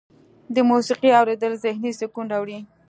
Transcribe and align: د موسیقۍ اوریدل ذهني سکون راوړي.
د 0.55 0.57
موسیقۍ 0.69 1.09
اوریدل 1.19 1.53
ذهني 1.63 1.91
سکون 1.99 2.25
راوړي. 2.33 2.59